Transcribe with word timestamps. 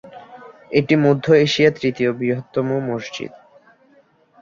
এটি 0.71 0.95
মধ্য 1.05 1.25
এশিয়ার 1.45 1.73
তৃতীয় 1.73 2.09
বৃহত্তম 2.13 2.67
মসজিদ। 2.89 3.31